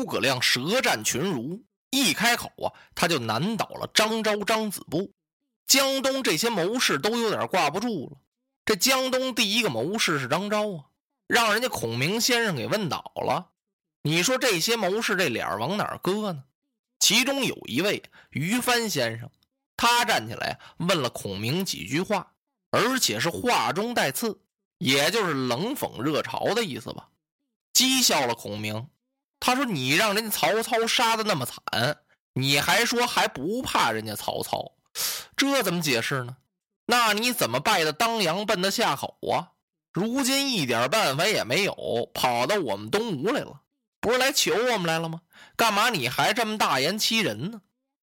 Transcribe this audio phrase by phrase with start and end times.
[0.00, 5.12] 诸葛亮舌战群儒，一开口啊，他就难倒了张昭、张子布。
[5.66, 8.16] 江东这些谋士都有点挂不住了。
[8.64, 10.84] 这江东第一个谋士是张昭啊，
[11.26, 13.50] 让人家孔明先生给问倒了。
[14.00, 16.44] 你说这些谋士这脸往哪儿搁呢？
[16.98, 19.30] 其中有一位于帆先生，
[19.76, 22.32] 他站起来问了孔明几句话，
[22.70, 24.40] 而且是话中带刺，
[24.78, 27.10] 也就是冷讽热嘲的意思吧，
[27.74, 28.88] 讥笑了孔明。
[29.40, 31.96] 他说：“你让人家曹操杀的那么惨，
[32.34, 34.72] 你还说还不怕人家曹操？
[35.34, 36.36] 这怎么解释呢？
[36.86, 39.52] 那你怎么败的当阳，奔的夏口啊？
[39.92, 43.62] 如今一点办法也没有，跑到我们东吴来了，
[44.00, 45.22] 不是来求我们来了吗？
[45.56, 47.62] 干嘛你还这么大言欺人呢？”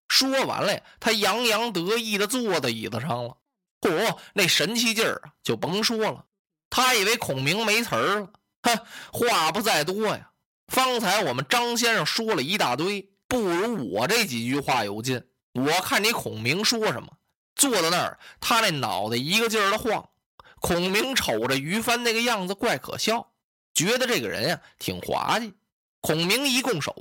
[0.08, 3.38] 说完了，他洋洋得意的坐在椅子上了。
[3.82, 6.26] 嚯，那神气劲儿啊，就甭说了。
[6.70, 8.30] 他以为孔明没词儿了，
[8.62, 8.80] 哼，
[9.12, 10.32] 话不在多呀。
[10.68, 15.24] 方才我们张先生说了一大堆，不如我这几句话有劲。
[15.54, 17.18] 我看你孔明说什么，
[17.56, 20.10] 坐在那儿，他那脑袋一个劲儿的晃。
[20.60, 23.32] 孔明瞅着于帆那个样子怪可笑，
[23.74, 25.54] 觉得这个人呀挺滑稽。
[26.02, 26.96] 孔明一拱手，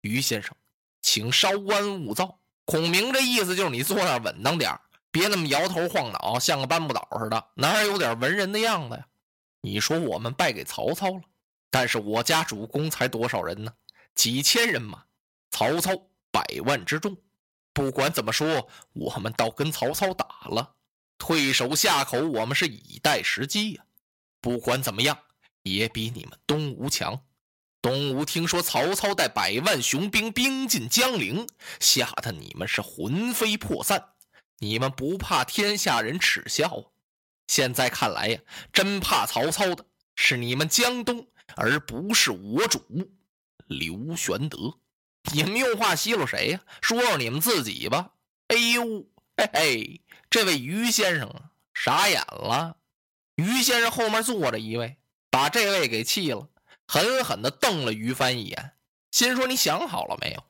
[0.00, 0.54] 于先生，
[1.00, 2.38] 请稍安勿躁。
[2.64, 4.76] 孔明这意思就是你坐那儿稳当点
[5.10, 9.06] 别那么摇头晃脑，像个搬不倒似的，哪有点文人的样子呀？
[9.60, 11.20] 你说我们败给曹操了。
[11.74, 13.74] 但是我家主公才多少人呢？
[14.14, 15.02] 几千人马，
[15.50, 15.90] 曹操
[16.30, 17.16] 百万之众。
[17.72, 20.76] 不管怎么说，我们倒跟曹操打了，
[21.18, 23.84] 退守夏口，我们是以待时机呀。
[24.40, 25.18] 不管怎么样，
[25.64, 27.20] 也比你们东吴强。
[27.82, 31.44] 东吴听说曹操带百万雄兵兵进江陵，
[31.80, 34.10] 吓得你们是魂飞魄散。
[34.60, 36.92] 你们不怕天下人耻笑？
[37.48, 38.40] 现在看来呀，
[38.72, 39.84] 真怕曹操的
[40.14, 41.26] 是你们江东。
[41.56, 42.80] 而不是我主
[43.66, 44.78] 刘玄德，
[45.32, 46.60] 你们用话奚落谁呀？
[46.80, 48.10] 说说你们自己吧。
[48.48, 49.06] 哎呦，
[49.36, 52.76] 嘿嘿，这位于先生啊，傻眼了。
[53.36, 54.96] 于先生后面坐着一位，
[55.30, 56.48] 把这位给气了，
[56.86, 58.72] 狠狠地瞪了于帆一眼，
[59.10, 60.44] 心说：“你想好了没有？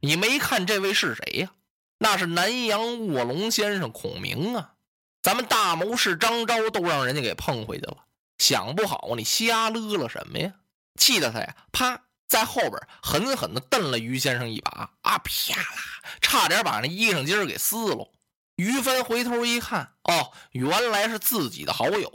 [0.00, 1.52] 你没看这位是谁呀？
[1.98, 4.74] 那是南阳卧龙先生孔明啊！
[5.22, 8.04] 咱们大谋士张昭都让人家给碰回去了。”
[8.40, 10.54] 想不好，你瞎乐了什么呀？
[10.98, 18.10] 气得他呀，啪，在后边狠狠地瞪了于先生一把，啊，啪啦，差点把那衣裳襟给撕了。
[18.56, 22.10] 于帆回头一看，哦，原来是自己的好友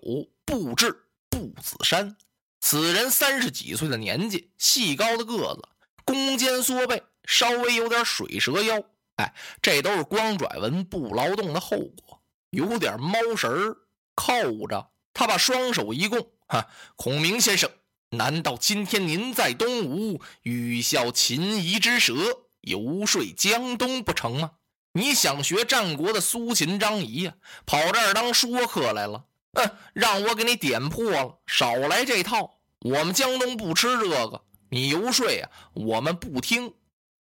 [0.46, 2.18] 布置布子山。
[2.60, 5.62] 此人三十几岁的年纪，细高的个子，
[6.06, 8.82] 弓肩缩背，稍微有点水蛇腰。
[9.18, 13.78] 哎，这都是光拽纹不劳动的后果，有点猫神儿
[14.16, 14.90] 扣着。
[15.16, 16.68] 他把双手一拱，哈，
[16.98, 17.72] 孔明先生，
[18.10, 22.14] 难道今天您在东吴欲效秦夷之舌，
[22.62, 24.52] 游说江东不成吗？
[24.92, 27.34] 你想学战国的苏秦、张仪呀，
[27.66, 29.26] 跑这儿当说客来了？
[29.54, 32.60] 嗯，让我给你点破了，少来这套。
[32.82, 36.74] 我们江东不吃这个，你游说呀，我们不听。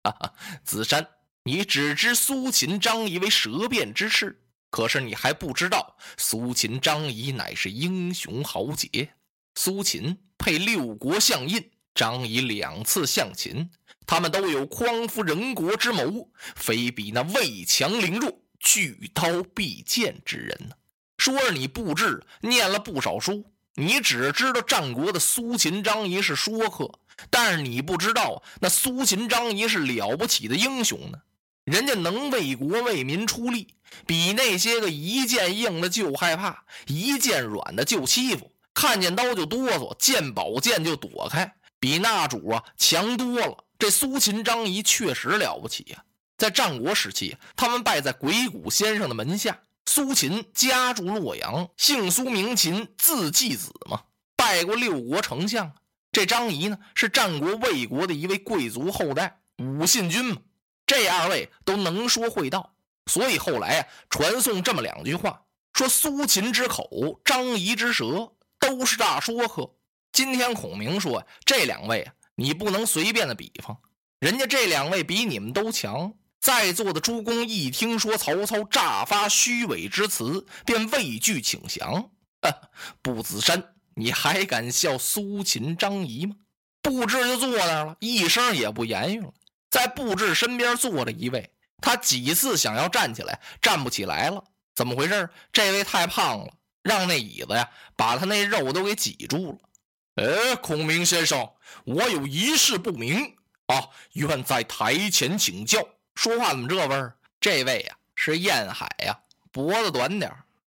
[0.03, 0.33] 哈哈，
[0.63, 1.07] 子山，
[1.43, 4.42] 你只知苏秦、张仪为舌辩之士。
[4.73, 9.07] 可是你还不知道，苏秦、张仪乃是英雄豪杰。
[9.53, 13.69] 苏秦配六国相印，张仪两次相秦，
[14.07, 20.75] 他们都有匡扶人国之谋，非比那魏强凌弱、举刀必剑之人呢。
[21.19, 23.45] 说是你布置念了不少书，
[23.75, 26.89] 你只知道战国的苏秦、张仪是说客，
[27.29, 31.19] 但是你不知道那苏秦、张仪是了不起的英雄呢。
[31.65, 33.67] 人家能为国为民出力，
[34.05, 43.63] 比那些个一见硬的就害怕，一见软的就欺负，看见刀就哆嗦，见宝剑就躲开，比那主啊强多了。
[43.79, 46.03] 这苏秦、张仪确实了不起呀！
[46.37, 49.59] 在战国时期，他们拜在鬼谷先生的门下。
[49.85, 54.01] 苏秦家住洛阳，姓苏名秦，字季子嘛，
[54.35, 55.73] 拜过六国丞相。
[56.11, 60.37] 这张仪呢，是战国魏国的一位贵族后代，武信君嘛。
[60.85, 62.75] 这二位都能说会道，
[63.07, 65.43] 所以后来啊，传颂这么两句话：
[65.73, 69.69] 说苏秦之口，张仪之舌，都是大说客。
[70.11, 73.77] 今天孔明说这两位啊，你不能随便的比方，
[74.19, 76.13] 人家这两位比你们都强。
[76.39, 82.11] 在座的诸公一听说曹操诈发虚伪之词，便畏惧请降。
[83.01, 86.35] 不子山，你还敢笑苏秦、张仪吗？
[86.81, 89.33] 不知就坐那儿了，一声也不言语了。
[89.73, 91.49] 在布置身边坐着一位，
[91.81, 94.43] 他几次想要站起来，站不起来了。
[94.75, 95.27] 怎么回事？
[95.51, 96.53] 这位太胖了，
[96.83, 99.57] 让那椅子呀把他那肉都给挤住了。
[100.23, 101.49] 哎，孔明先生，
[101.85, 103.35] 我有一事不明，
[103.65, 105.83] 啊，愿在台前请教。
[106.13, 107.15] 说话怎么这味儿？
[107.41, 109.21] 这位呀是燕海呀，
[109.51, 110.31] 脖子短点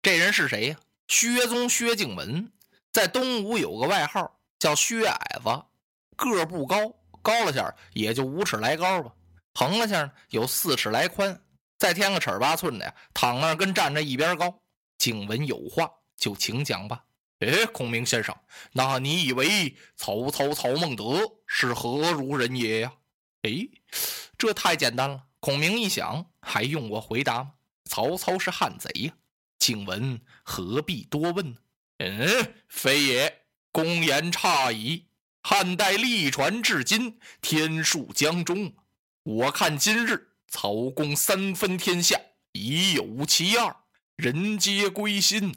[0.02, 0.76] 这人是谁呀？
[1.08, 2.48] 薛宗薛敬文，
[2.92, 5.64] 在东吴有个外号叫薛矮子，
[6.14, 6.94] 个不高，
[7.24, 9.10] 高了下也就五尺来高吧，
[9.54, 11.42] 横了下有四尺来宽，
[11.78, 14.60] 再添个尺八寸的呀，躺那跟站着一边高。
[14.98, 17.02] 景文有话就请讲吧。
[17.40, 18.36] 哎，孔明先生，
[18.72, 22.92] 那你以为曹操曹孟德是何如人也呀？
[23.42, 23.50] 哎，
[24.36, 25.24] 这太简单了。
[25.40, 27.54] 孔明一想，还用我回答吗？
[27.84, 29.12] 曹操是汉贼呀。
[29.58, 31.56] 景文何必多问呢？
[31.98, 33.42] 嗯，非也，
[33.72, 35.06] 公言差矣。
[35.46, 38.72] 汉代历传至今，天数将终。
[39.24, 42.18] 我看今日曹公三分天下，
[42.52, 43.76] 已有其二，
[44.16, 45.54] 人皆归心。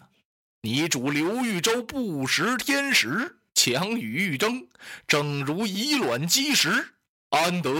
[0.61, 4.67] 你主刘豫州不识天时，强与欲争，
[5.07, 6.95] 正如以卵击石，
[7.29, 7.71] 安得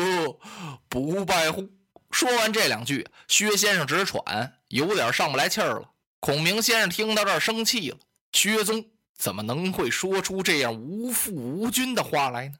[0.88, 1.69] 不败乎？
[2.10, 5.92] 说完这两句，薛先生直喘，有点上不来气儿了。
[6.21, 7.98] 孔明先生听到这儿生气了：
[8.31, 8.86] 薛宗
[9.18, 12.56] 怎么能会说出这样无父无君的话来呢？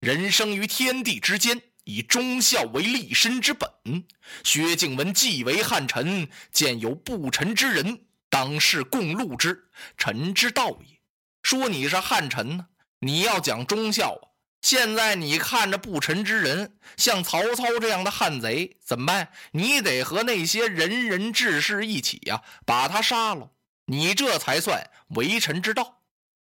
[0.00, 3.70] 人生于天地之间，以忠孝为立身之本。
[4.44, 8.02] 薛敬文既为汉臣，见有不臣之人。
[8.28, 11.00] 当世共戮之，臣之道也。
[11.42, 12.66] 说你是汉臣呢，
[12.98, 14.28] 你要讲忠孝啊。
[14.60, 19.28] 现在你看着不臣之人，像曹操这样的汉贼，怎么办？
[19.52, 23.50] 你得和那些仁人志士一起呀，把他杀了，
[23.86, 26.00] 你这才算为臣之道。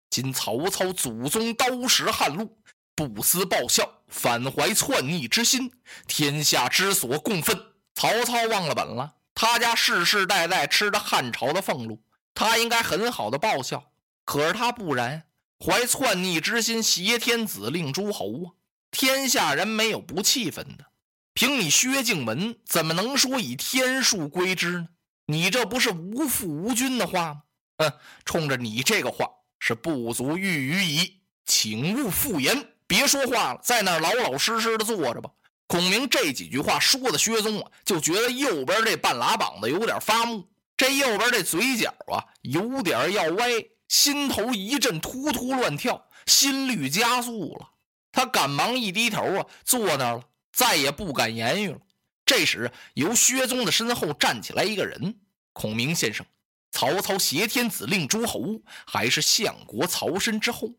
[0.10, 2.58] 今曹操祖宗刀石汉禄，
[2.96, 5.72] 不思报效，反怀篡逆之心，
[6.08, 7.60] 天下之所共愤。
[7.96, 9.16] 曹操忘了本了。
[9.36, 12.04] 他家世世代代吃着汉朝的俸禄，
[12.36, 13.92] 他应该很好的报效。
[14.24, 15.24] 可是他不然，
[15.60, 18.54] 怀篡逆之心，挟天子令诸侯啊！
[18.92, 20.86] 天下人没有不气愤的。
[21.34, 24.88] 凭你薛敬文，怎么能说以天数归之呢？
[25.26, 27.44] 你这不是无父无君的话吗？
[27.78, 27.94] 嗯，
[28.26, 29.30] 冲着你这个话，
[29.60, 32.68] 是不足喻于矣，请勿复言。
[32.86, 35.32] 别说话了，在那儿老老实实的坐着吧。
[35.66, 40.48] 孔明这几句话说的，薛宗啊就觉得右边这半拉膀子有点发木，
[40.78, 43.48] 这右边这嘴角啊有点要歪，
[43.88, 47.70] 心头一阵突突乱跳，心率加速了。
[48.12, 51.80] 他赶忙一低头啊，坐那儿了，再也不敢言语了。
[52.26, 55.20] 这时，由薛宗的身后站起来一个人
[55.54, 56.26] ：“孔明先生，
[56.72, 60.70] 曹操挟天子令诸侯，还是相国曹参之后。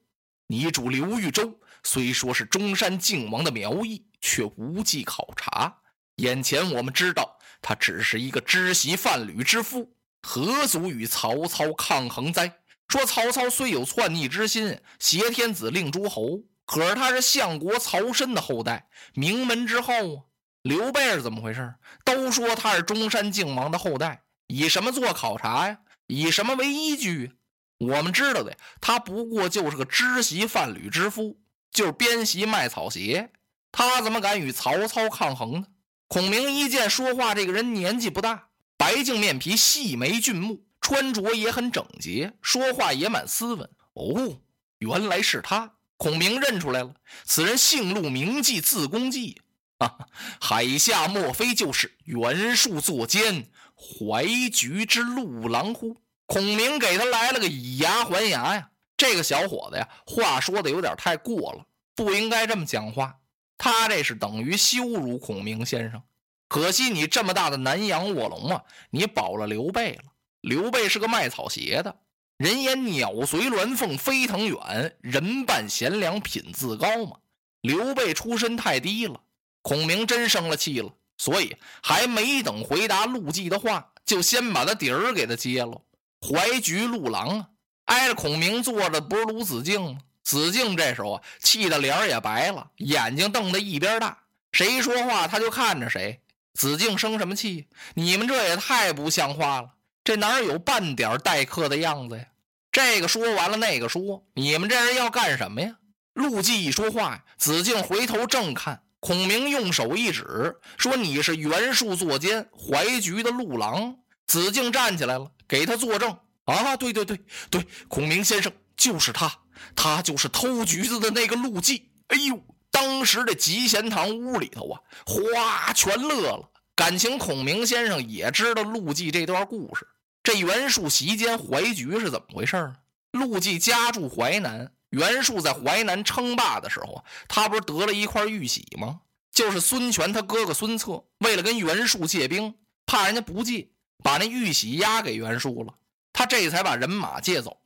[0.47, 5.83] 你主刘豫州，虽说是中山靖王的苗裔。”却无迹考察。
[6.17, 12.51] 眼前我们知道，他只是一个织席贩履之夫，何足与曹操抗衡哉？
[12.89, 20.23] 说曹操虽有篡逆之心，挟天子令诸侯，可是他是相国曹参的后代，名门之后啊。
[20.65, 21.75] 刘备是怎么回事？
[22.07, 25.79] 都说他是中山靖王的后代，以什么做考察呀？
[26.07, 27.33] 以什么为依据？
[27.77, 31.39] 我们知道的，他不过就是个织席贩履之夫，
[31.71, 33.31] 就是编席卖草鞋。
[33.73, 35.67] 他怎么敢与曹操抗衡呢？
[36.09, 43.69] 孔明一见说话这个人年纪不大，白净面皮，细眉俊目，穿着也很整洁，说话也蛮斯文。
[43.93, 44.41] 哦，
[44.79, 45.75] 原来是他！
[45.99, 46.95] 孔明认出来了，
[47.25, 49.43] 此人姓陆，名季，字公季。
[49.79, 50.09] 啊，
[50.41, 55.97] 海下莫非就是袁术坐监怀橘之陆郎乎？
[56.27, 58.71] 孔明给他来了个以牙还牙呀！
[58.97, 63.19] 这个小伙子呀，话说的有点太过了，不应该这么讲话。
[63.59, 66.03] 他这是等于羞辱孔明先生，
[66.49, 70.05] 可惜你这么大的南阳卧龙啊，你保了刘备了。
[70.41, 71.97] 刘备是个卖草鞋的，
[72.37, 77.19] 人言鸟随鸾凤飞腾远，人伴贤良品自高嘛。
[77.61, 79.21] 刘备出身太低了，
[79.65, 85.81] 孔明真生了气了，所以还没等回答陆绩的话，就先把他底儿给他揭了。
[86.21, 87.49] 怀菊陆郎啊，
[87.87, 89.99] 挨着孔明坐着不是鲁子敬吗？
[90.23, 94.19] 子敬这时候啊，气得脸也白了，眼睛瞪得一边大。
[94.53, 96.21] 谁说话他就看着谁。
[96.53, 97.67] 子敬生什么气？
[97.95, 99.71] 你们这也太不像话了，
[100.05, 102.25] 这哪有半点待客的样子呀？
[102.71, 105.79] 这个说完了，那个说，你们这人要干什么呀？
[106.13, 116.17] 陆绩一说话，子敬回头正看，孔明用手一指，说：“你是袁术坐监怀菊的陆郎。”子敬站起来了，给他作证。
[116.47, 117.21] 啊，对对对
[117.51, 119.31] 对，孔明先生就是他。
[119.77, 121.91] 他就是偷橘子的那个陆绩。
[122.07, 126.49] 哎呦，当时这集贤堂屋里头啊，哗，全乐了。
[126.75, 129.87] 感情孔明先生也知道陆绩这段故事。
[130.23, 132.77] 这袁术席间怀橘是怎么回事呢？
[133.13, 139.01] 陆绩家住淮南，袁术在淮南称霸的时候，他不是得了一块玉玺吗？
[139.33, 142.55] 就是孙权他哥哥孙策，为了跟袁术借兵，
[142.87, 143.69] 怕人家不借，
[144.05, 145.75] 把那玉玺押给袁术了，
[146.13, 147.59] 他这才把人马借走。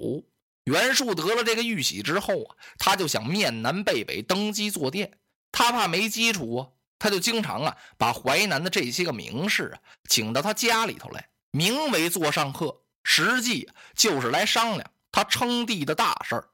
[0.65, 5.19] 袁术得了这个玉玺之后啊，他就想面南背北登基坐殿，
[5.53, 6.69] 他怕没基础啊，
[6.99, 16.49] 他就经常啊把淮南的这些个名士啊请到他家里头来，名为座上客，实际就是来商量他称帝的大事儿。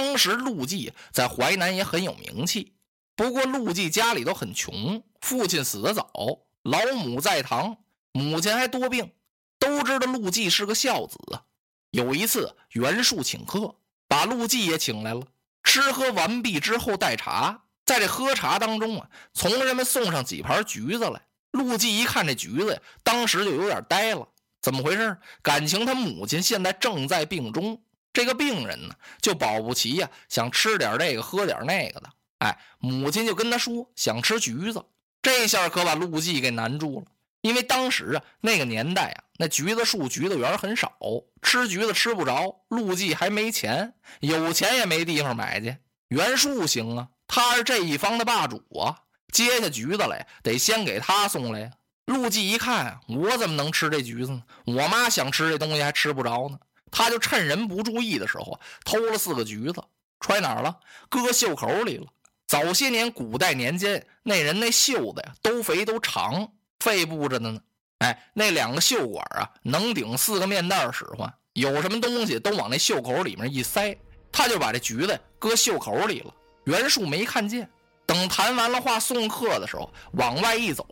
[0.00, 2.72] 当时陆绩在淮南也很有名气。
[3.14, 6.10] 不过陆绩家里都很穷，父亲死得早，
[6.62, 7.76] 老母在堂，
[8.12, 9.12] 母亲还多病。
[9.58, 11.42] 都知道陆绩是个孝子啊。
[11.90, 13.74] 有一次袁术请客，
[14.08, 15.20] 把陆绩也请来了。
[15.62, 17.64] 吃喝完毕之后，待茶。
[17.84, 21.20] 在这喝茶当中啊，从人们送上几盘橘子来。
[21.50, 24.26] 陆绩一看这橘子呀，当时就有点呆了。
[24.62, 25.18] 怎么回事？
[25.42, 32.10] 感情他母亲现在正在病中，这个病人呢就保不齐呀，想吃点这个，喝点那个的。
[32.38, 34.84] 哎，母亲就跟他说想吃橘子，
[35.20, 37.06] 这下可把陆绩给难住了。
[37.42, 40.92] 因为当时啊，那个年代啊，那橘子树、橘子园很少，
[41.40, 42.62] 吃橘子吃不着。
[42.68, 45.76] 陆绩还没钱，有钱也没地方买去。
[46.08, 48.98] 袁术行啊，他是这一方的霸主啊，
[49.32, 51.70] 接下橘子来得先给他送来呀。
[52.06, 54.42] 陆绩一看，我怎么能吃这橘子呢？
[54.66, 56.58] 我妈想吃这东西还吃不着呢。
[56.90, 59.82] 他就趁人不注意的时候偷了四个橘子，
[60.20, 60.76] 揣哪儿了？
[61.08, 62.06] 搁袖口里了。
[62.46, 67.60] 早些年，古代年间，那人那袖子呀，都肥都长，肺布着的呢。
[67.98, 71.32] 哎，那两个袖管啊，能顶四个面袋使唤。
[71.52, 73.96] 有什么东西都往那袖口里面一塞，
[74.32, 76.34] 他就把这橘子搁袖口里了。
[76.64, 77.68] 袁术没看见。
[78.06, 80.84] 等谈完了话送客的时候，往外一走，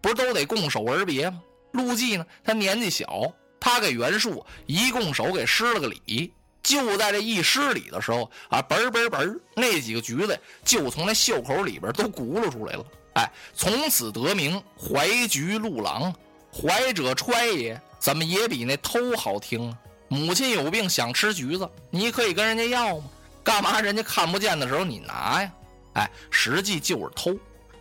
[0.00, 1.42] 不是都得拱手而别吗？
[1.72, 6.32] 陆绩呢，他年纪小，他给袁术一拱手，给施了个礼。
[6.62, 12.84] 就在这一施礼的时候啊，嘣嘣嘣，那几个橘子就从那袖口里边都轱辘出来了。
[13.14, 16.14] 哎，从此得名怀橘陆郎，
[16.52, 19.78] 怀者揣也，怎么也比那偷好听啊？
[20.08, 23.04] 母亲有病想吃橘子，你可以跟人家要吗？
[23.42, 25.52] 干嘛人家看不见的时候你拿呀？
[25.94, 27.34] 哎，实际就是偷。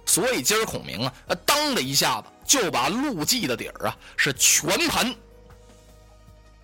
[0.06, 1.14] 所以今儿孔明啊，
[1.46, 5.14] 当的一下子就把陆绩的底儿啊是全盘